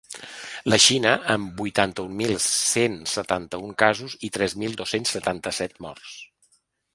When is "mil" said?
2.21-2.33, 4.63-4.75